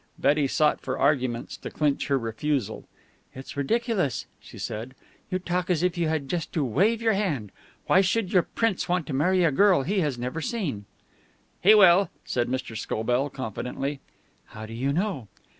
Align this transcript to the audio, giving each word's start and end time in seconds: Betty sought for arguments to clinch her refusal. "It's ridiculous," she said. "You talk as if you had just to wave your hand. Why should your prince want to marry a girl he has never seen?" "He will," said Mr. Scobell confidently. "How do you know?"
Betty 0.17 0.47
sought 0.47 0.81
for 0.81 0.97
arguments 0.97 1.57
to 1.57 1.69
clinch 1.69 2.07
her 2.07 2.17
refusal. 2.17 2.85
"It's 3.35 3.55
ridiculous," 3.55 4.25
she 4.39 4.57
said. 4.57 4.95
"You 5.29 5.37
talk 5.37 5.69
as 5.69 5.83
if 5.83 5.95
you 5.95 6.07
had 6.07 6.27
just 6.27 6.51
to 6.53 6.63
wave 6.65 7.03
your 7.03 7.13
hand. 7.13 7.51
Why 7.85 8.01
should 8.01 8.33
your 8.33 8.41
prince 8.41 8.89
want 8.89 9.05
to 9.05 9.13
marry 9.13 9.43
a 9.43 9.51
girl 9.51 9.83
he 9.83 9.99
has 9.99 10.17
never 10.17 10.41
seen?" 10.41 10.85
"He 11.61 11.75
will," 11.75 12.09
said 12.25 12.47
Mr. 12.47 12.75
Scobell 12.75 13.29
confidently. 13.29 13.99
"How 14.45 14.65
do 14.65 14.73
you 14.73 14.91
know?" 14.91 15.27